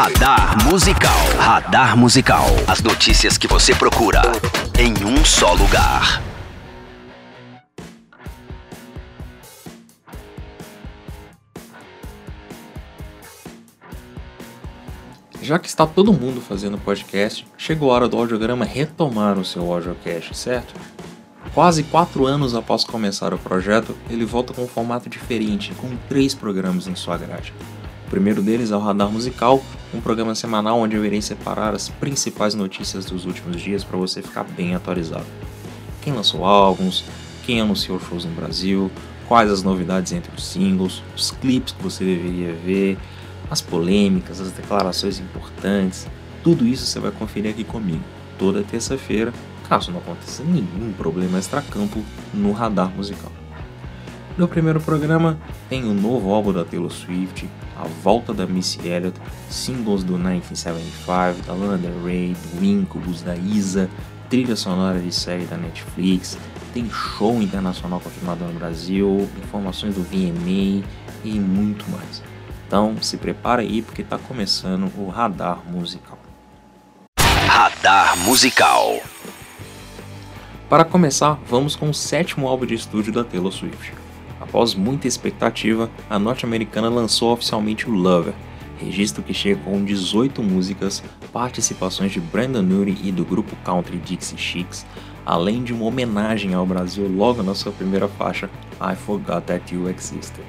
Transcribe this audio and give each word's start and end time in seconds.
Radar 0.00 0.64
Musical. 0.64 1.10
Radar 1.40 1.96
Musical. 1.96 2.46
As 2.68 2.80
notícias 2.80 3.36
que 3.36 3.48
você 3.48 3.74
procura 3.74 4.22
em 4.78 5.04
um 5.04 5.24
só 5.24 5.54
lugar. 5.54 6.22
Já 15.42 15.58
que 15.58 15.66
está 15.66 15.84
todo 15.84 16.12
mundo 16.12 16.40
fazendo 16.40 16.78
podcast, 16.78 17.44
chegou 17.56 17.90
a 17.90 17.94
hora 17.94 18.08
do 18.08 18.16
audiograma 18.16 18.64
retomar 18.64 19.36
o 19.36 19.44
seu 19.44 19.72
audiocast, 19.72 20.32
certo? 20.36 20.74
Quase 21.52 21.82
quatro 21.82 22.24
anos 22.24 22.54
após 22.54 22.84
começar 22.84 23.34
o 23.34 23.38
projeto, 23.38 23.96
ele 24.08 24.24
volta 24.24 24.54
com 24.54 24.62
um 24.62 24.68
formato 24.68 25.10
diferente, 25.10 25.74
com 25.74 25.96
três 26.08 26.36
programas 26.36 26.86
em 26.86 26.94
sua 26.94 27.18
grade. 27.18 27.52
O 28.08 28.10
primeiro 28.10 28.40
deles 28.40 28.70
é 28.70 28.74
o 28.74 28.78
Radar 28.78 29.10
Musical, 29.10 29.62
um 29.92 30.00
programa 30.00 30.34
semanal 30.34 30.80
onde 30.80 30.96
eu 30.96 31.04
irei 31.04 31.20
separar 31.20 31.74
as 31.74 31.90
principais 31.90 32.54
notícias 32.54 33.04
dos 33.04 33.26
últimos 33.26 33.60
dias 33.60 33.84
para 33.84 33.98
você 33.98 34.22
ficar 34.22 34.44
bem 34.44 34.74
atualizado. 34.74 35.26
Quem 36.00 36.14
lançou 36.14 36.42
álbuns, 36.42 37.04
quem 37.44 37.60
anunciou 37.60 38.00
shows 38.00 38.24
no 38.24 38.30
Brasil, 38.30 38.90
quais 39.28 39.50
as 39.50 39.62
novidades 39.62 40.12
entre 40.12 40.34
os 40.34 40.42
singles, 40.42 41.02
os 41.14 41.32
clipes 41.32 41.74
que 41.74 41.82
você 41.82 42.02
deveria 42.02 42.54
ver, 42.54 42.96
as 43.50 43.60
polêmicas, 43.60 44.40
as 44.40 44.52
declarações 44.52 45.18
importantes, 45.18 46.06
tudo 46.42 46.66
isso 46.66 46.86
você 46.86 46.98
vai 46.98 47.10
conferir 47.10 47.50
aqui 47.50 47.62
comigo, 47.62 48.02
toda 48.38 48.62
terça-feira, 48.62 49.34
caso 49.68 49.92
não 49.92 49.98
aconteça 49.98 50.42
nenhum 50.42 50.94
problema 50.96 51.38
extracampo 51.38 52.02
no 52.32 52.52
radar 52.52 52.88
musical. 52.88 53.30
No 54.38 54.48
primeiro 54.48 54.80
programa 54.80 55.38
tem 55.68 55.84
o 55.84 55.92
novo 55.92 56.32
álbum 56.32 56.54
da 56.54 56.64
Taylor 56.64 56.90
Swift, 56.90 57.46
a 57.78 57.86
volta 58.02 58.34
da 58.34 58.46
Missy 58.46 58.86
Elliott, 58.86 59.18
singles 59.48 60.02
do 60.02 60.14
1975, 60.14 61.46
da 61.46 61.54
Lana 61.54 61.78
Del 61.78 62.02
Rey, 62.04 62.36
do 62.54 62.64
Incubus, 62.64 63.22
da 63.22 63.36
Isa, 63.36 63.88
trilha 64.28 64.56
sonora 64.56 64.98
de 64.98 65.14
série 65.14 65.44
da 65.44 65.56
Netflix, 65.56 66.36
tem 66.74 66.90
show 66.90 67.40
internacional 67.40 68.00
confirmado 68.00 68.44
no 68.44 68.52
Brasil, 68.52 69.28
informações 69.42 69.94
do 69.94 70.02
VMA 70.02 70.84
e 71.24 71.38
muito 71.38 71.88
mais. 71.90 72.22
Então 72.66 72.96
se 73.00 73.16
prepara 73.16 73.62
aí 73.62 73.80
porque 73.80 74.02
está 74.02 74.18
começando 74.18 74.92
o 74.98 75.08
Radar 75.08 75.62
Musical. 75.66 76.18
Radar 77.46 78.16
Musical. 78.18 79.00
Para 80.68 80.84
começar, 80.84 81.38
vamos 81.48 81.74
com 81.74 81.88
o 81.88 81.94
sétimo 81.94 82.46
álbum 82.46 82.66
de 82.66 82.74
estúdio 82.74 83.10
da 83.10 83.24
Taylor 83.24 83.50
Swift. 83.50 83.94
Após 84.40 84.74
muita 84.74 85.08
expectativa, 85.08 85.90
a 86.08 86.18
norte-americana 86.18 86.88
lançou 86.88 87.32
oficialmente 87.32 87.88
o 87.88 87.92
Lover, 87.92 88.34
registro 88.78 89.22
que 89.22 89.34
chega 89.34 89.60
com 89.62 89.84
18 89.84 90.42
músicas, 90.42 91.02
participações 91.32 92.12
de 92.12 92.20
Brandon 92.20 92.64
Urie 92.74 92.98
e 93.02 93.10
do 93.10 93.24
grupo 93.24 93.56
country 93.64 93.98
Dixie 93.98 94.38
Chicks, 94.38 94.86
além 95.26 95.62
de 95.62 95.72
uma 95.72 95.84
homenagem 95.84 96.54
ao 96.54 96.64
Brasil 96.64 97.08
logo 97.08 97.42
na 97.42 97.54
sua 97.54 97.72
primeira 97.72 98.08
faixa, 98.08 98.48
I 98.80 98.94
Forgot 98.94 99.42
That 99.46 99.74
You 99.74 99.88
Existed. 99.90 100.44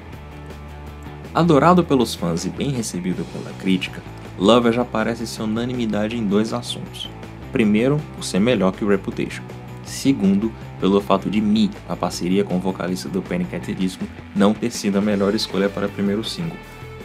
Adorado 1.34 1.84
pelos 1.84 2.14
fãs 2.14 2.44
e 2.44 2.48
bem 2.48 2.70
recebido 2.70 3.24
pela 3.32 3.52
crítica, 3.54 4.02
Lover 4.38 4.72
já 4.72 4.84
parece 4.84 5.26
ser 5.26 5.42
unanimidade 5.42 6.16
em 6.16 6.26
dois 6.26 6.52
assuntos. 6.52 7.10
Primeiro, 7.52 8.00
por 8.14 8.24
ser 8.24 8.38
melhor 8.38 8.72
que 8.72 8.84
o 8.84 8.88
Reputation. 8.88 9.42
Segundo, 9.90 10.52
pelo 10.78 11.00
fato 11.00 11.28
de 11.28 11.40
Me, 11.40 11.68
a 11.88 11.96
parceria 11.96 12.44
com 12.44 12.56
o 12.56 12.60
vocalista 12.60 13.08
do 13.08 13.20
Panic! 13.20 13.56
at 13.56 13.66
the 13.66 13.72
Disco, 13.72 14.04
não 14.36 14.54
ter 14.54 14.70
sido 14.70 14.98
a 14.98 15.00
melhor 15.00 15.34
escolha 15.34 15.68
para 15.68 15.88
o 15.88 15.90
primeiro 15.90 16.22
single, 16.22 16.56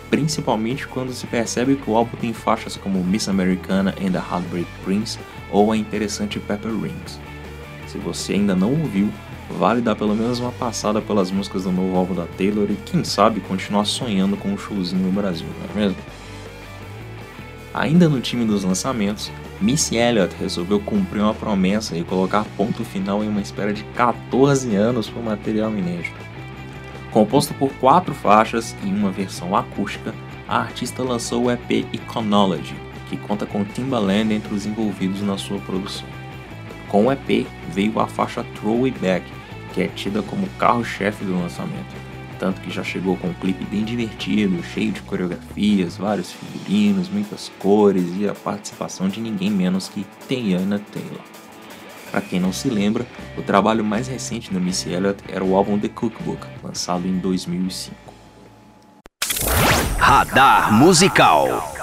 principalmente 0.08 0.88
quando 0.88 1.11
se 1.11 1.25
percebe 1.25 1.75
que 1.75 1.89
o 1.89 1.97
álbum 1.97 2.16
tem 2.16 2.31
faixas 2.31 2.77
como 2.77 3.03
Miss 3.03 3.27
Americana 3.27 3.89
and 4.00 4.11
the 4.11 4.19
Heartbreak 4.19 4.69
Prince 4.83 5.17
ou 5.52 5.72
a 5.72 5.77
interessante 5.77 6.39
Pepper 6.39 6.72
Rings. 6.72 7.19
Se 7.88 7.97
você 7.97 8.33
ainda 8.33 8.55
não 8.55 8.69
ouviu, 8.69 9.09
vale 9.58 9.81
dar 9.81 9.95
pelo 9.95 10.15
menos 10.15 10.39
uma 10.39 10.52
passada 10.52 11.02
pelas 11.02 11.31
músicas 11.31 11.64
do 11.64 11.71
novo 11.71 11.98
álbum 11.98 12.14
da 12.14 12.27
Taylor 12.37 12.67
e 12.70 12.76
quem 12.86 13.04
sabe 13.04 13.39
continuar 13.39 13.86
sonhando 13.86 14.37
com 14.37 14.49
um 14.49 14.58
showzinho 14.58 15.08
no 15.08 15.11
Brasil, 15.11 15.48
não 15.60 15.81
é 15.81 15.86
mesmo? 15.86 15.98
Ainda 17.73 18.08
no 18.08 18.21
time 18.21 18.45
dos 18.45 18.64
lançamentos, 18.64 19.31
Missy 19.61 19.95
Elliott 19.95 20.36
resolveu 20.39 20.80
cumprir 20.82 21.21
uma 21.21 21.33
promessa 21.33 21.98
e 21.98 22.04
colocar 22.04 22.45
ponto 22.58 22.83
final 22.83 23.23
em 23.23 23.30
uma 23.30 23.42
espera 23.42 23.73
de 23.73 23.83
14 23.95 24.76
anos 24.76 25.10
para 25.10 25.21
o 25.21 25.23
material 25.23 25.71
inédito. 25.71 26.16
Composto 27.11 27.54
por 27.54 27.71
quatro 27.76 28.14
faixas 28.14 28.76
e 28.83 28.88
uma 28.88 29.11
versão 29.11 29.55
acústica, 29.55 30.14
a 30.48 30.60
artista 30.60 31.02
lançou 31.02 31.45
o 31.45 31.52
EP 31.52 31.88
Econology, 31.93 32.76
que 33.10 33.16
conta 33.16 33.45
com 33.45 33.64
Timbaland 33.64 34.33
entre 34.33 34.54
os 34.54 34.66
envolvidos 34.66 35.21
na 35.21 35.38
sua 35.38 35.60
produção. 35.60 36.08
Com 36.89 37.08
o 37.08 37.11
EP 37.11 37.48
veio 37.70 37.99
a 37.99 38.08
faixa 38.08 38.43
Throw 38.55 38.83
It 38.86 38.99
Back, 38.99 39.26
que 39.73 39.83
é 39.83 39.87
tida 39.87 40.22
como 40.22 40.48
carro-chefe 40.60 41.23
do 41.23 41.39
lançamento 41.39 42.14
tanto 42.40 42.62
que 42.62 42.70
já 42.70 42.84
chegou 42.84 43.18
com 43.18 43.28
um 43.28 43.34
clipe 43.34 43.66
bem 43.66 43.84
divertido, 43.84 44.64
cheio 44.64 44.92
de 44.92 45.02
coreografias, 45.02 45.98
vários 45.98 46.32
figurinos, 46.32 47.10
muitas 47.10 47.52
cores 47.60 48.06
e 48.18 48.28
a 48.28 48.34
participação 48.34 49.10
de 49.10 49.20
ninguém 49.20 49.50
menos 49.50 49.90
que 49.90 50.06
Tiana 50.28 50.80
Taylor. 50.92 51.22
Para 52.12 52.22
quem 52.22 52.40
não 52.40 52.54
se 52.54 52.70
lembra, 52.70 53.06
o 53.38 53.42
trabalho 53.42 53.84
mais 53.84 54.08
recente 54.08 54.54
da 54.54 54.60
Missy 54.60 54.90
Elliott 54.90 55.22
era 55.28 55.44
o 55.44 55.56
álbum 55.56 55.78
The 55.78 55.90
Cookbook, 55.90 56.46
lançado 56.64 57.08
em 57.08 57.18
2005. 57.18 57.96
Radar 59.98 60.72
Musical. 60.72 61.73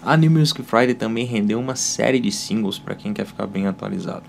A 0.00 0.16
New 0.16 0.30
Music 0.30 0.62
Friday 0.62 0.94
também 0.94 1.26
rendeu 1.26 1.60
uma 1.60 1.76
série 1.76 2.18
de 2.18 2.32
singles 2.32 2.78
para 2.78 2.94
quem 2.94 3.12
quer 3.12 3.26
ficar 3.26 3.46
bem 3.46 3.66
atualizado. 3.66 4.24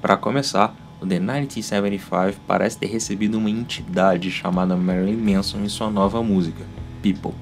Para 0.00 0.16
começar, 0.16 0.74
o 1.00 1.06
The 1.06 1.18
1975 1.18 2.40
parece 2.46 2.78
ter 2.78 2.86
recebido 2.86 3.38
uma 3.38 3.48
entidade 3.48 4.30
chamada 4.30 4.76
Marilyn 4.76 5.16
Manson 5.16 5.60
em 5.60 5.68
sua 5.68 5.90
nova 5.90 6.22
música, 6.22 6.64
People. 7.02 7.32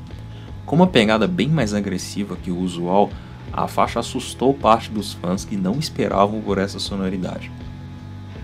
Com 0.65 0.77
uma 0.77 0.87
pegada 0.87 1.27
bem 1.27 1.49
mais 1.49 1.75
agressiva 1.75 2.37
que 2.37 2.53
o 2.53 2.59
usual, 2.59 3.11
a 3.53 3.67
faixa 3.67 3.99
assustou 3.99 4.55
parte 4.55 4.91
dos 4.91 5.13
fãs 5.13 5.45
que 5.45 5.57
não 5.57 5.79
esperavam 5.79 6.41
por 6.41 6.59
essa 6.59 6.79
sonoridade. 6.79 7.51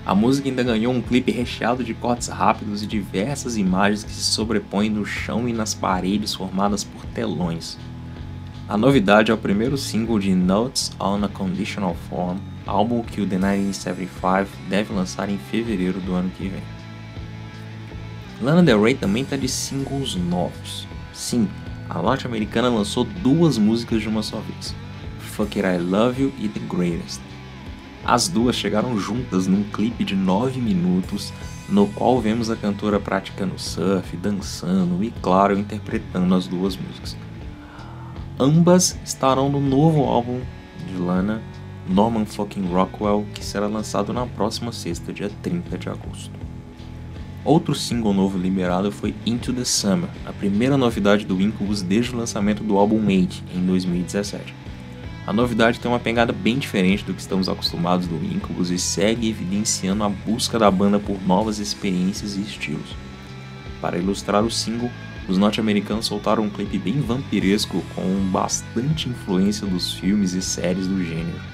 A 0.04 0.14
música 0.14 0.48
ainda 0.48 0.62
ganhou 0.62 0.92
um 0.92 1.00
clipe 1.00 1.30
recheado 1.30 1.84
de 1.84 1.94
cortes 1.94 2.28
rápidos 2.28 2.82
e 2.82 2.86
diversas 2.86 3.56
imagens 3.56 4.02
que 4.02 4.10
se 4.10 4.22
sobrepõem 4.22 4.90
no 4.90 5.06
chão 5.06 5.48
e 5.48 5.52
nas 5.52 5.74
paredes 5.74 6.34
formadas 6.34 6.82
por 6.82 7.06
telões. 7.06 7.78
A 8.68 8.76
novidade 8.76 9.30
é 9.30 9.34
o 9.34 9.38
primeiro 9.38 9.78
single 9.78 10.18
de 10.18 10.34
Notes 10.34 10.90
on 10.98 11.22
a 11.24 11.28
Conditional 11.28 11.94
Form, 12.08 12.38
álbum 12.66 13.02
que 13.02 13.20
o 13.20 13.26
The 13.26 13.36
1975 13.36 14.48
deve 14.68 14.92
lançar 14.92 15.28
em 15.28 15.38
fevereiro 15.38 16.00
do 16.00 16.14
ano 16.14 16.30
que 16.30 16.48
vem. 16.48 16.62
Lana 18.40 18.62
Del 18.62 18.82
Rey 18.82 18.94
também 18.94 19.22
está 19.22 19.36
de 19.36 19.48
singles 19.48 20.16
novos. 20.16 20.86
Sim, 21.12 21.48
a 21.88 22.00
norte-americana 22.00 22.68
lançou 22.68 23.04
duas 23.04 23.58
músicas 23.58 24.02
de 24.02 24.08
uma 24.08 24.22
só 24.22 24.40
vez: 24.40 24.74
Fuck 25.18 25.60
It 25.60 25.76
I 25.76 25.84
Love 25.84 26.22
You 26.22 26.32
e 26.38 26.48
The 26.48 26.60
Greatest. 26.60 27.20
As 28.04 28.28
duas 28.28 28.56
chegaram 28.56 28.98
juntas 28.98 29.46
num 29.46 29.62
clipe 29.64 30.04
de 30.04 30.14
9 30.14 30.60
minutos, 30.60 31.32
no 31.68 31.86
qual 31.88 32.20
vemos 32.20 32.50
a 32.50 32.56
cantora 32.56 33.00
praticando 33.00 33.58
surf, 33.58 34.14
dançando 34.16 35.02
e, 35.02 35.10
claro, 35.22 35.58
interpretando 35.58 36.34
as 36.34 36.46
duas 36.46 36.76
músicas. 36.76 37.16
Ambas 38.38 38.98
estarão 39.04 39.48
no 39.48 39.60
novo 39.60 40.02
álbum 40.04 40.40
de 40.86 40.96
Lana, 40.98 41.40
Norman 41.88 42.24
Fucking 42.24 42.66
Rockwell, 42.66 43.26
que 43.34 43.44
será 43.44 43.66
lançado 43.66 44.12
na 44.12 44.26
próxima 44.26 44.72
sexta, 44.72 45.12
dia 45.12 45.30
30 45.42 45.76
de 45.76 45.88
agosto. 45.88 46.30
Outro 47.44 47.74
single 47.74 48.14
novo 48.14 48.38
liberado 48.38 48.90
foi 48.90 49.14
Into 49.26 49.52
the 49.52 49.64
Summer, 49.64 50.08
a 50.24 50.32
primeira 50.32 50.78
novidade 50.78 51.26
do 51.26 51.40
Incubus 51.42 51.82
desde 51.82 52.14
o 52.14 52.16
lançamento 52.16 52.64
do 52.64 52.78
álbum 52.78 53.06
8 53.06 53.42
em 53.54 53.66
2017. 53.66 54.54
A 55.26 55.32
novidade 55.32 55.78
tem 55.78 55.90
uma 55.90 56.00
pegada 56.00 56.32
bem 56.32 56.58
diferente 56.58 57.04
do 57.04 57.12
que 57.12 57.20
estamos 57.20 57.48
acostumados 57.48 58.06
do 58.06 58.16
Incubus 58.16 58.70
e 58.70 58.78
segue 58.78 59.28
evidenciando 59.28 60.04
a 60.04 60.08
busca 60.08 60.58
da 60.58 60.70
banda 60.70 60.98
por 60.98 61.20
novas 61.26 61.58
experiências 61.58 62.36
e 62.36 62.40
estilos. 62.40 62.96
Para 63.80 63.98
ilustrar 63.98 64.42
o 64.42 64.50
single, 64.50 64.90
os 65.28 65.36
norte-americanos 65.36 66.06
soltaram 66.06 66.44
um 66.44 66.50
clipe 66.50 66.78
bem 66.78 67.00
vampiresco 67.00 67.82
com 67.94 68.02
bastante 68.30 69.08
influência 69.08 69.66
dos 69.66 69.92
filmes 69.92 70.32
e 70.32 70.40
séries 70.40 70.86
do 70.86 71.02
gênero. 71.04 71.53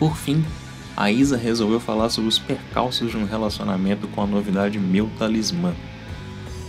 Por 0.00 0.16
fim, 0.16 0.42
a 0.96 1.12
Isa 1.12 1.36
resolveu 1.36 1.78
falar 1.78 2.08
sobre 2.08 2.30
os 2.30 2.38
percalços 2.38 3.10
de 3.10 3.18
um 3.18 3.26
relacionamento 3.26 4.08
com 4.08 4.22
a 4.22 4.26
novidade 4.26 4.78
Meu 4.78 5.10
Talismã. 5.18 5.74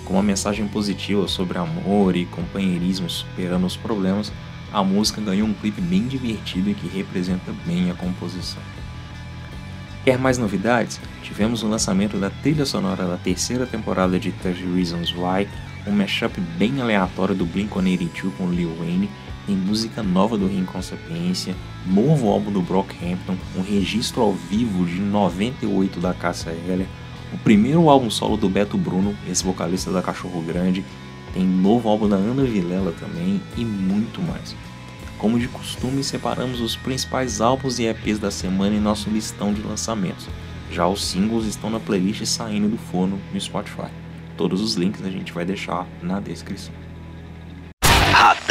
Com 0.04 0.16
uma 0.16 0.22
mensagem 0.22 0.68
positiva 0.68 1.26
sobre 1.30 1.58
amor 1.58 2.18
e 2.18 2.26
companheirismo 2.26 3.10
superando 3.10 3.66
os 3.66 3.78
problemas, 3.78 4.34
a 4.74 4.84
música 4.84 5.22
ganhou 5.22 5.48
um 5.48 5.54
clipe 5.54 5.80
bem 5.80 6.10
divertido 6.10 6.72
e 6.72 6.74
que 6.74 6.90
representa 6.90 7.54
bem 7.66 7.90
a 7.90 7.94
composição. 7.94 8.62
Quer 10.04 10.20
mais 10.20 10.38
novidades? 10.38 11.00
Tivemos 11.24 11.64
o 11.64 11.70
lançamento 11.70 12.18
da 12.18 12.30
trilha 12.30 12.66
sonora 12.66 13.06
da 13.06 13.16
terceira 13.16 13.66
temporada 13.66 14.20
de 14.20 14.34
30 14.34 14.76
Reasons 14.76 15.14
Why, 15.14 15.48
um 15.88 15.92
mashup 15.92 16.38
bem 16.58 16.82
aleatório 16.82 17.34
do 17.34 17.46
Blink-182 17.46 18.32
com 18.38 18.52
Lil 18.52 18.76
Wayne, 18.78 19.10
tem 19.46 19.56
música 19.56 20.04
nova 20.04 20.38
do 20.38 20.50
Sapiência, 20.82 21.56
novo 21.86 22.30
álbum 22.30 22.52
do 22.52 22.62
Brockhampton, 22.62 23.36
um 23.58 23.62
registro 23.62 24.22
ao 24.22 24.34
vivo 24.34 24.86
de 24.86 25.00
98 25.00 26.00
da 26.00 26.14
Cássia 26.14 26.52
Heller, 26.52 26.88
o 27.34 27.38
primeiro 27.38 27.90
álbum 27.90 28.10
solo 28.10 28.38
do 28.38 28.50
Beto 28.50 28.78
Bruno, 28.78 29.16
esse 29.30 29.44
vocalista 29.44 29.92
da 29.92 30.02
Cachorro 30.02 30.42
Grande, 30.42 30.84
tem 31.34 31.44
novo 31.44 31.88
álbum 31.88 32.10
da 32.10 32.18
Ana 32.18 32.44
Vilela 32.44 32.94
também 33.00 33.42
e 33.58 33.64
muito 33.64 34.22
mais. 34.22 34.56
Como 35.18 35.40
de 35.40 35.48
costume, 35.48 36.04
separamos 36.04 36.60
os 36.60 36.76
principais 36.76 37.42
álbuns 37.42 37.80
e 37.80 37.86
EPs 37.86 38.20
da 38.20 38.32
semana 38.32 38.76
em 38.76 38.80
nosso 38.80 39.10
listão 39.10 39.54
de 39.54 39.62
lançamentos. 39.62 40.28
Já 40.72 40.88
os 40.88 41.06
singles 41.06 41.46
estão 41.46 41.70
na 41.70 41.80
playlist 41.80 42.26
saindo 42.26 42.68
do 42.68 42.78
forno 42.78 43.20
no 43.34 43.40
Spotify. 43.40 43.92
Todos 44.36 44.62
os 44.62 44.76
links 44.76 45.06
a 45.06 45.10
gente 45.10 45.32
vai 45.32 45.46
deixar 45.46 45.88
na 46.02 46.20
descrição. 46.20 46.74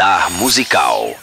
Radar 0.01 0.33
Musical. 0.33 1.15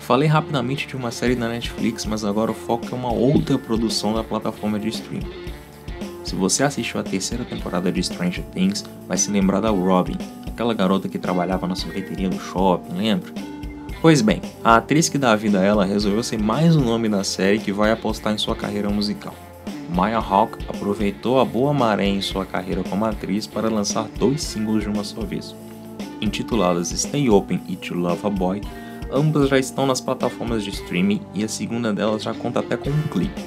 Falei 0.00 0.26
rapidamente 0.26 0.86
de 0.86 0.96
uma 0.96 1.10
série 1.10 1.36
da 1.36 1.50
Netflix, 1.50 2.06
mas 2.06 2.24
agora 2.24 2.50
o 2.50 2.54
foco 2.54 2.86
é 2.90 2.94
uma 2.94 3.12
outra 3.12 3.58
produção 3.58 4.14
da 4.14 4.24
plataforma 4.24 4.80
de 4.80 4.88
streaming. 4.88 5.30
Se 6.24 6.34
você 6.34 6.62
assistiu 6.62 6.98
a 6.98 7.02
terceira 7.02 7.44
temporada 7.44 7.92
de 7.92 8.02
Stranger 8.02 8.42
Things, 8.54 8.86
vai 9.06 9.18
se 9.18 9.30
lembrar 9.30 9.60
da 9.60 9.68
Robin, 9.68 10.16
aquela 10.46 10.72
garota 10.72 11.06
que 11.06 11.18
trabalhava 11.18 11.66
na 11.66 11.74
sorveteria 11.74 12.30
do 12.30 12.40
shopping, 12.40 12.96
lembra? 12.96 13.30
Pois 14.00 14.22
bem, 14.22 14.40
a 14.64 14.76
atriz 14.76 15.10
que 15.10 15.18
dá 15.18 15.36
vida 15.36 15.60
a 15.60 15.62
ela 15.62 15.84
resolveu 15.84 16.22
ser 16.22 16.38
mais 16.38 16.74
um 16.74 16.84
nome 16.86 17.10
da 17.10 17.22
série 17.22 17.58
que 17.58 17.70
vai 17.70 17.92
apostar 17.92 18.32
em 18.32 18.38
sua 18.38 18.56
carreira 18.56 18.88
musical. 18.88 19.34
Maya 19.90 20.16
Hawke 20.16 20.64
aproveitou 20.66 21.38
a 21.38 21.44
boa 21.44 21.74
maré 21.74 22.06
em 22.06 22.22
sua 22.22 22.46
carreira 22.46 22.82
como 22.82 23.04
atriz 23.04 23.46
para 23.46 23.68
lançar 23.68 24.08
dois 24.18 24.42
singles 24.42 24.84
de 24.84 24.88
uma 24.88 25.04
só 25.04 25.20
vez. 25.20 25.54
Intituladas 26.20 26.88
Stay 26.88 27.28
Open 27.30 27.60
e 27.68 27.76
To 27.76 27.94
Love 27.94 28.26
a 28.26 28.30
Boy, 28.30 28.60
ambas 29.12 29.48
já 29.48 29.58
estão 29.58 29.86
nas 29.86 30.00
plataformas 30.00 30.64
de 30.64 30.70
streaming 30.70 31.20
e 31.34 31.44
a 31.44 31.48
segunda 31.48 31.92
delas 31.92 32.22
já 32.22 32.34
conta 32.34 32.60
até 32.60 32.76
com 32.76 32.90
um 32.90 33.02
clipe. 33.10 33.42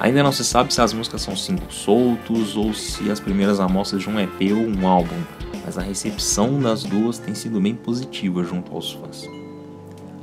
Ainda 0.00 0.22
não 0.22 0.30
se 0.30 0.44
sabe 0.44 0.72
se 0.72 0.80
as 0.80 0.92
músicas 0.92 1.22
são 1.22 1.34
singles 1.34 1.74
soltos 1.74 2.56
ou 2.56 2.72
se 2.72 3.10
as 3.10 3.18
primeiras 3.18 3.58
amostras 3.58 4.02
de 4.02 4.08
um 4.08 4.18
EP 4.20 4.52
ou 4.52 4.58
um 4.58 4.86
álbum, 4.86 5.20
mas 5.64 5.76
a 5.76 5.82
recepção 5.82 6.60
das 6.60 6.84
duas 6.84 7.18
tem 7.18 7.34
sido 7.34 7.60
bem 7.60 7.74
positiva 7.74 8.44
junto 8.44 8.72
aos 8.72 8.92
fãs. 8.92 9.28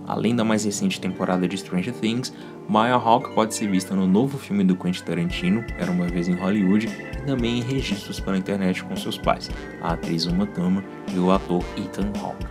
Além 0.08 0.36
da 0.36 0.44
mais 0.44 0.64
recente 0.64 1.02
temporada 1.02 1.48
de 1.48 1.58
Stranger 1.58 1.94
Things, 1.94 2.32
Maya 2.70 2.94
Hawke 2.94 3.34
pode 3.34 3.56
ser 3.56 3.70
vista 3.70 3.96
no 3.96 4.08
novo 4.08 4.38
filme 4.38 4.64
do 4.64 4.76
Quentin 4.76 5.04
Tarantino, 5.04 5.64
Era 5.78 5.92
Uma 5.92 6.08
Vez 6.08 6.28
em 6.28 6.36
Hollywood, 6.36 6.88
também 7.26 7.60
em 7.60 7.64
registros 7.64 8.20
para 8.20 8.34
a 8.34 8.38
internet 8.38 8.84
com 8.84 8.96
seus 8.96 9.18
pais, 9.18 9.50
a 9.82 9.94
atriz 9.94 10.26
Uma 10.26 10.46
Thurman 10.46 10.84
e 11.14 11.20
o 11.20 11.32
ator 11.32 11.64
Ethan 11.78 12.12
Hawke. 12.22 12.46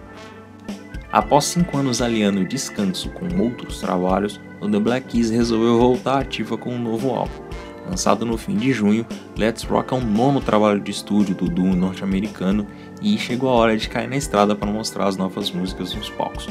Após 1.12 1.44
cinco 1.44 1.78
anos 1.78 2.02
aliando 2.02 2.44
descanso 2.44 3.08
com 3.10 3.40
outros 3.40 3.80
trabalhos, 3.80 4.40
o 4.60 4.68
The 4.68 4.80
Black 4.80 5.06
Keys 5.06 5.30
resolveu 5.30 5.78
voltar 5.78 6.18
ativa 6.18 6.58
com 6.58 6.70
um 6.70 6.82
novo 6.82 7.10
álbum. 7.10 7.44
Lançado 7.88 8.24
no 8.24 8.36
fim 8.36 8.56
de 8.56 8.72
junho, 8.72 9.06
Let's 9.36 9.62
Rock 9.62 9.92
é 9.94 9.96
o 9.96 10.00
nono 10.00 10.40
trabalho 10.40 10.80
de 10.80 10.90
estúdio 10.90 11.34
do 11.34 11.48
duo 11.48 11.76
norte-americano 11.76 12.66
e 13.00 13.16
chegou 13.18 13.50
a 13.50 13.52
hora 13.52 13.76
de 13.76 13.88
cair 13.88 14.08
na 14.08 14.16
estrada 14.16 14.56
para 14.56 14.70
mostrar 14.70 15.06
as 15.06 15.16
novas 15.16 15.50
músicas 15.50 15.94
nos 15.94 16.08
palcos. 16.10 16.48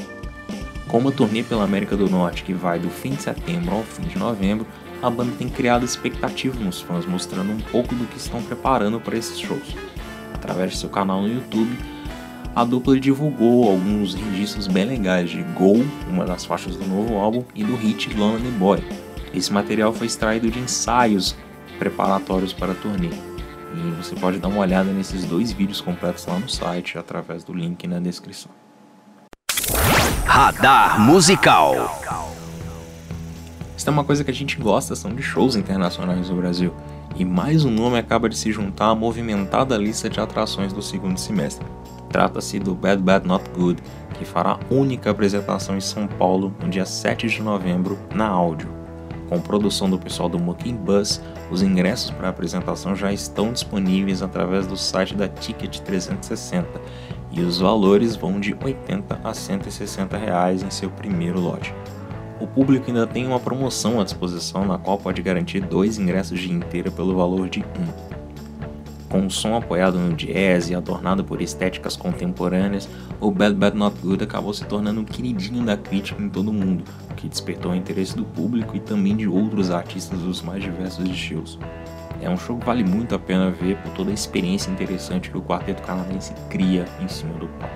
Com 0.87 0.99
uma 0.99 1.11
turnê 1.11 1.41
pela 1.41 1.63
América 1.63 1.97
do 1.97 2.07
Norte 2.07 2.43
que 2.43 2.53
vai 2.53 2.77
do 2.77 2.89
fim 2.89 3.15
de 3.15 3.23
setembro 3.23 3.75
ao 3.75 3.83
fim 3.83 4.03
de 4.03 4.17
novembro, 4.17 4.67
a 5.03 5.09
banda 5.09 5.33
tem 5.37 5.49
criado 5.49 5.83
expectativa 5.83 6.57
nos 6.57 6.79
fãs, 6.79 7.05
mostrando 7.05 7.51
um 7.51 7.59
pouco 7.59 7.93
do 7.93 8.05
que 8.05 8.17
estão 8.17 8.41
preparando 8.41 9.01
para 9.01 9.17
esses 9.17 9.37
shows. 9.37 9.75
Através 10.33 10.71
de 10.71 10.77
seu 10.77 10.89
canal 10.89 11.21
no 11.21 11.27
YouTube, 11.27 11.77
a 12.55 12.63
dupla 12.63 12.97
divulgou 12.97 13.69
alguns 13.69 14.13
registros 14.13 14.65
bem 14.65 14.85
legais 14.85 15.29
de 15.29 15.43
Go, 15.43 15.85
uma 16.07 16.23
das 16.23 16.45
faixas 16.45 16.77
do 16.77 16.87
novo 16.87 17.17
álbum, 17.17 17.43
e 17.53 17.65
do 17.65 17.75
hit 17.75 18.13
Lonely 18.13 18.49
Boy. 18.51 18.81
Esse 19.33 19.51
material 19.51 19.91
foi 19.91 20.07
extraído 20.07 20.49
de 20.49 20.59
ensaios 20.59 21.35
preparatórios 21.77 22.53
para 22.53 22.71
a 22.71 22.75
turnê. 22.75 23.09
E 23.09 23.91
você 24.01 24.15
pode 24.15 24.37
dar 24.37 24.47
uma 24.47 24.61
olhada 24.61 24.89
nesses 24.91 25.25
dois 25.25 25.51
vídeos 25.51 25.81
completos 25.81 26.25
lá 26.27 26.39
no 26.39 26.47
site 26.47 26.97
através 26.97 27.43
do 27.43 27.51
link 27.51 27.85
na 27.87 27.99
descrição. 27.99 28.51
Radar 30.25 30.99
Musical. 31.01 32.22
Isso 33.83 33.89
é 33.89 33.91
uma 33.91 34.05
coisa 34.05 34.23
que 34.23 34.31
a 34.31 34.33
gente 34.33 34.55
gosta, 34.55 34.95
são 34.95 35.13
de 35.13 35.21
shows 35.21 35.57
internacionais 35.57 36.29
no 36.29 36.37
Brasil. 36.37 36.73
E 37.17 37.25
mais 37.25 37.65
um 37.65 37.69
nome 37.69 37.97
acaba 37.97 38.29
de 38.29 38.37
se 38.37 38.49
juntar 38.49 38.85
à 38.85 38.95
movimentada 38.95 39.75
lista 39.75 40.09
de 40.09 40.21
atrações 40.21 40.71
do 40.71 40.81
segundo 40.81 41.17
semestre. 41.17 41.67
Trata-se 42.09 42.59
do 42.59 42.73
Bad 42.73 43.01
Bad 43.01 43.27
Not 43.27 43.43
Good, 43.49 43.83
que 44.17 44.23
fará 44.23 44.57
única 44.71 45.09
apresentação 45.09 45.75
em 45.75 45.81
São 45.81 46.07
Paulo 46.07 46.55
no 46.61 46.69
dia 46.69 46.85
7 46.85 47.27
de 47.27 47.41
novembro 47.41 47.99
na 48.15 48.25
áudio. 48.25 48.69
Com 49.27 49.41
produção 49.41 49.89
do 49.89 49.99
pessoal 49.99 50.29
do 50.29 50.39
Mucking 50.39 50.77
Bus, 50.77 51.19
os 51.51 51.61
ingressos 51.61 52.09
para 52.09 52.27
a 52.27 52.29
apresentação 52.29 52.95
já 52.95 53.11
estão 53.11 53.51
disponíveis 53.51 54.21
através 54.21 54.65
do 54.65 54.77
site 54.77 55.13
da 55.13 55.27
Ticket 55.27 55.79
360 55.79 56.69
e 57.33 57.41
os 57.41 57.59
valores 57.59 58.15
vão 58.15 58.39
de 58.39 58.55
80 58.63 59.19
a 59.21 59.33
160 59.33 60.15
reais 60.15 60.63
em 60.63 60.69
seu 60.69 60.89
primeiro 60.89 61.41
lote. 61.41 61.75
O 62.39 62.47
público 62.47 62.85
ainda 62.87 63.05
tem 63.05 63.27
uma 63.27 63.39
promoção 63.39 64.01
à 64.01 64.03
disposição 64.03 64.65
na 64.65 64.77
qual 64.77 64.97
pode 64.97 65.21
garantir 65.21 65.61
dois 65.61 65.97
ingressos 65.97 66.39
de 66.39 66.51
inteira 66.51 66.91
pelo 66.91 67.15
valor 67.15 67.47
de 67.47 67.59
um. 67.59 68.13
Com 69.07 69.19
um 69.19 69.29
som 69.29 69.55
apoiado 69.55 69.99
no 69.99 70.15
jazz 70.15 70.71
e 70.71 70.75
adornado 70.75 71.23
por 71.23 71.39
estéticas 71.39 71.95
contemporâneas, 71.95 72.89
o 73.21 73.29
Bad 73.29 73.55
Bad 73.55 73.77
Not 73.77 73.95
Good 74.01 74.23
acabou 74.23 74.51
se 74.51 74.65
tornando 74.65 75.01
um 75.01 75.05
queridinho 75.05 75.63
da 75.63 75.77
crítica 75.77 76.19
em 76.19 76.27
todo 76.27 76.49
o 76.49 76.53
mundo, 76.53 76.83
o 77.11 77.13
que 77.13 77.29
despertou 77.29 77.73
o 77.73 77.75
interesse 77.75 78.15
do 78.17 78.25
público 78.25 78.75
e 78.75 78.79
também 78.79 79.15
de 79.15 79.27
outros 79.27 79.69
artistas 79.69 80.19
dos 80.19 80.41
mais 80.41 80.63
diversos 80.63 81.07
estilos. 81.07 81.59
É 82.19 82.29
um 82.29 82.37
show 82.37 82.57
que 82.57 82.65
vale 82.65 82.83
muito 82.83 83.13
a 83.13 83.19
pena 83.19 83.51
ver 83.51 83.77
por 83.77 83.91
toda 83.91 84.09
a 84.09 84.13
experiência 84.13 84.71
interessante 84.71 85.29
que 85.29 85.37
o 85.37 85.41
quarteto 85.43 85.83
canadense 85.83 86.33
cria 86.49 86.85
em 86.99 87.07
cima 87.07 87.33
do 87.35 87.47
palco. 87.47 87.75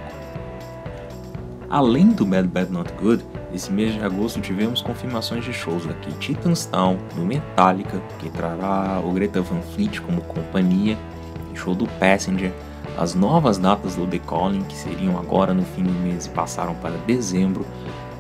Além 1.70 2.08
do 2.08 2.26
Bad 2.26 2.48
Bad 2.48 2.72
Not 2.72 2.92
Good, 2.94 3.24
esse 3.54 3.72
mês 3.72 3.94
de 3.94 4.04
agosto 4.04 4.42
tivemos 4.42 4.82
confirmações 4.82 5.44
de 5.46 5.54
shows 5.54 5.86
daqui 5.86 6.12
Titans 6.20 6.66
Town, 6.66 6.98
no 7.16 7.26
Metallica, 7.26 8.02
que 8.20 8.30
trará 8.30 9.02
o 9.04 9.12
Greta 9.12 9.42
Van 9.42 9.62
Fleet 9.74 10.02
como 10.02 10.22
companhia, 10.22 10.98
show 11.54 11.74
do 11.74 11.88
Passenger, 12.00 12.52
as 12.98 13.14
novas 13.14 13.58
datas 13.58 13.96
do 13.96 14.08
The 14.08 14.20
Calling, 14.20 14.64
que 14.64 14.76
seriam 14.76 15.18
agora 15.18 15.54
no 15.54 15.64
fim 15.64 15.84
do 15.84 15.92
mês 15.92 16.26
e 16.26 16.30
passaram 16.30 16.76
para 16.76 16.98
dezembro, 17.06 17.66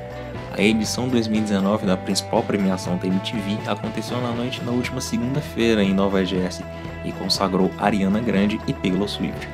A 0.58 0.62
edição 0.62 1.06
2019 1.06 1.84
da 1.84 1.98
principal 1.98 2.42
premiação 2.42 2.96
da 2.96 3.06
MTV 3.06 3.58
aconteceu 3.66 4.18
na 4.22 4.30
noite 4.32 4.62
da 4.62 4.70
última 4.70 5.02
segunda-feira 5.02 5.82
em 5.82 5.92
Nova 5.92 6.24
Jersey 6.24 6.64
e 7.04 7.12
consagrou 7.12 7.70
Ariana 7.76 8.20
Grande 8.20 8.58
e 8.66 8.72
Taylor 8.72 9.06
Swift. 9.06 9.46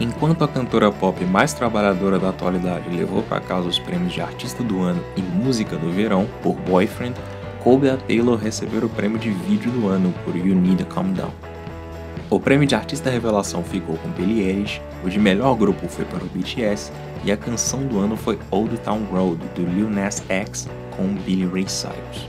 Enquanto 0.00 0.44
a 0.44 0.48
cantora 0.48 0.92
pop 0.92 1.24
mais 1.24 1.52
trabalhadora 1.52 2.20
da 2.20 2.28
atualidade 2.28 2.88
levou 2.88 3.20
para 3.24 3.40
casa 3.40 3.66
os 3.66 3.80
prêmios 3.80 4.12
de 4.12 4.20
Artista 4.20 4.62
do 4.62 4.80
Ano 4.80 5.04
e 5.16 5.20
Música 5.20 5.76
do 5.76 5.90
Verão 5.90 6.28
por 6.40 6.54
Boyfriend, 6.54 7.16
coube 7.58 7.90
a 7.90 7.96
Taylor 7.96 8.38
receber 8.38 8.84
o 8.84 8.88
prêmio 8.88 9.18
de 9.18 9.30
vídeo 9.30 9.72
do 9.72 9.88
ano 9.88 10.14
por 10.24 10.36
You 10.36 10.54
Need 10.54 10.84
to 10.84 10.94
Calm 10.94 11.14
Down. 11.14 11.32
O 12.30 12.38
prêmio 12.38 12.66
de 12.66 12.74
artista 12.74 13.08
revelação 13.08 13.62
ficou 13.62 13.96
com 13.96 14.08
Billie 14.10 14.42
Eilish, 14.42 14.82
o 15.04 15.08
de 15.08 15.18
melhor 15.18 15.54
grupo 15.56 15.88
foi 15.88 16.04
para 16.04 16.22
o 16.22 16.28
BTS 16.28 16.92
e 17.24 17.32
a 17.32 17.36
canção 17.36 17.86
do 17.86 17.98
ano 17.98 18.16
foi 18.16 18.38
Old 18.50 18.76
Town 18.78 19.02
Road 19.10 19.40
do 19.54 19.62
Lil 19.62 19.88
Nas 19.88 20.22
X 20.28 20.68
com 20.96 21.06
Billy 21.24 21.46
Ray 21.46 21.68
Cyrus. 21.68 22.28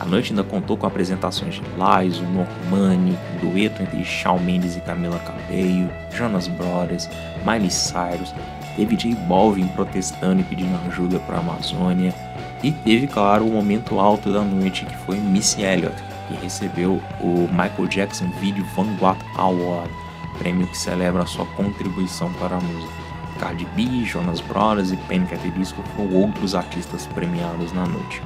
A 0.00 0.04
noite 0.04 0.30
ainda 0.30 0.44
contou 0.44 0.76
com 0.76 0.86
apresentações 0.86 1.54
de 1.54 1.62
Lizzo, 1.62 2.22
Normani, 2.24 3.18
um 3.34 3.50
dueto 3.50 3.82
entre 3.82 4.04
Shawn 4.04 4.38
Mendes 4.38 4.76
e 4.76 4.80
Camila 4.80 5.18
Cabello, 5.18 5.90
Jonas 6.12 6.46
Brothers, 6.46 7.08
Miley 7.44 7.70
Cyrus, 7.70 8.32
teve 8.76 8.96
J 8.96 9.14
Balvin 9.26 9.66
protestando 9.68 10.40
e 10.40 10.44
pedindo 10.44 10.78
ajuda 10.86 11.18
para 11.20 11.38
a 11.38 11.40
Amazônia, 11.40 12.14
e 12.62 12.70
teve, 12.70 13.06
claro, 13.06 13.46
o 13.46 13.52
momento 13.52 13.98
alto 13.98 14.32
da 14.32 14.42
noite 14.42 14.84
que 14.84 14.96
foi 14.98 15.16
Missy 15.16 15.62
Elliott, 15.62 15.96
que 16.28 16.34
recebeu 16.34 17.02
o 17.20 17.48
Michael 17.50 17.88
Jackson 17.88 18.30
Video 18.38 18.64
Vanguard 18.76 19.18
Award, 19.36 19.90
prêmio 20.38 20.66
que 20.66 20.76
celebra 20.76 21.26
sua 21.26 21.46
contribuição 21.46 22.32
para 22.34 22.56
a 22.56 22.60
música. 22.60 22.92
Cardi 23.40 23.64
B, 23.74 24.04
Jonas 24.04 24.40
Brothers 24.40 24.90
e 24.90 24.96
Panic! 24.96 25.34
at 25.34 25.40
the 25.40 25.48
Disco 25.50 25.82
foram 25.96 26.12
outros 26.12 26.54
artistas 26.54 27.06
premiados 27.06 27.72
na 27.72 27.86
noite. 27.86 28.20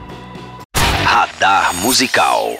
Radar 1.04 1.74
Musical. 1.76 2.56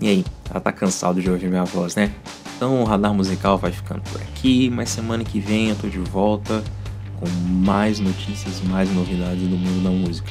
E 0.00 0.08
aí, 0.08 0.24
já 0.52 0.60
tá 0.60 0.72
cansado 0.72 1.20
de 1.20 1.30
ouvir 1.30 1.48
minha 1.48 1.64
voz, 1.64 1.96
né? 1.96 2.12
Então 2.56 2.82
o 2.82 2.84
Radar 2.84 3.12
Musical 3.12 3.58
vai 3.58 3.72
ficando 3.72 4.02
por 4.02 4.20
aqui, 4.20 4.70
mas 4.70 4.90
semana 4.90 5.24
que 5.24 5.40
vem 5.40 5.70
eu 5.70 5.76
tô 5.76 5.88
de 5.88 5.98
volta 5.98 6.62
com 7.18 7.28
mais 7.64 7.98
notícias, 7.98 8.60
mais 8.60 8.92
novidades 8.92 9.42
do 9.48 9.56
mundo 9.56 9.82
da 9.82 9.90
música. 9.90 10.30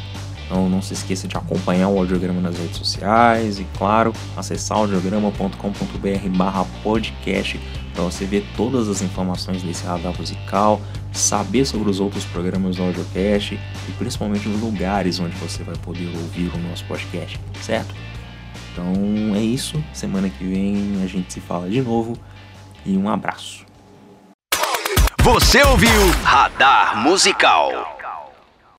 Então 0.51 0.67
não 0.67 0.81
se 0.81 0.91
esqueça 0.91 1.29
de 1.29 1.37
acompanhar 1.37 1.87
o 1.87 1.97
audiograma 1.97 2.41
nas 2.41 2.57
redes 2.57 2.75
sociais 2.75 3.57
e, 3.57 3.63
claro, 3.77 4.11
acessar 4.35 4.79
audiograma.com.br 4.79 5.55
podcast 6.83 7.57
para 7.93 8.03
você 8.03 8.25
ver 8.25 8.45
todas 8.57 8.89
as 8.89 9.01
informações 9.01 9.63
desse 9.63 9.85
radar 9.85 10.13
musical, 10.19 10.81
saber 11.13 11.63
sobre 11.63 11.89
os 11.89 12.01
outros 12.01 12.25
programas 12.25 12.75
do 12.75 12.83
audiocast 12.83 13.53
e 13.53 13.91
principalmente 13.93 14.49
os 14.49 14.59
lugares 14.59 15.21
onde 15.21 15.37
você 15.37 15.63
vai 15.63 15.75
poder 15.77 16.07
ouvir 16.17 16.51
o 16.53 16.57
nosso 16.67 16.83
podcast, 16.83 17.39
certo? 17.61 17.95
Então 18.73 19.33
é 19.33 19.41
isso, 19.41 19.81
semana 19.93 20.29
que 20.29 20.43
vem 20.43 21.01
a 21.01 21.07
gente 21.07 21.31
se 21.31 21.39
fala 21.39 21.69
de 21.69 21.81
novo 21.81 22.17
e 22.85 22.97
um 22.97 23.07
abraço. 23.07 23.65
Você 25.21 25.63
ouviu 25.63 26.11
Radar 26.25 26.97
Musical. 26.97 28.00